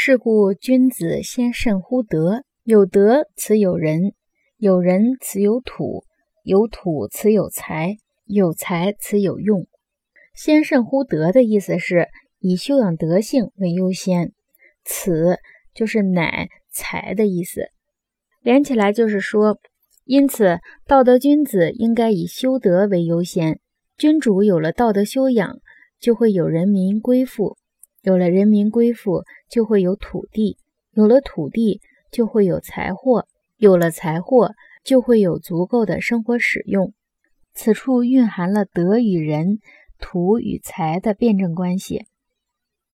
[0.00, 2.44] 是故君子先慎乎德。
[2.62, 4.12] 有德，此有人；
[4.56, 6.04] 有人，此有土；
[6.44, 9.66] 有土，此有财；有财，此有用。
[10.36, 12.06] 先慎乎德的意思是
[12.38, 14.32] 以修养德性为优先，
[14.84, 15.38] 此
[15.74, 17.62] 就是乃才的意思。
[18.40, 19.58] 连起来就是说，
[20.04, 23.58] 因此道德君子应该以修德为优先。
[23.96, 25.58] 君主有了道德修养，
[25.98, 27.56] 就会有人民归附；
[28.02, 30.56] 有了人民归附，就会有土地；
[30.92, 31.80] 有了土地。
[32.10, 33.26] 就会有财货，
[33.58, 36.94] 有了财货，就会有足够的生活使用。
[37.52, 39.58] 此处蕴含了德与人、
[39.98, 42.06] 土与财的辩证关系。